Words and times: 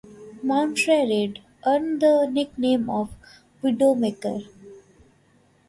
Moutray 0.41 1.05
Read 1.07 1.43
earned 1.63 2.01
the 2.01 2.25
nickname 2.25 2.89
of 2.89 3.11
"Widowmaker". 3.63 4.47